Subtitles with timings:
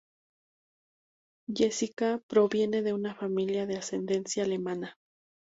[1.55, 4.97] Jessica, proviene de una familia de ascendencia alemana.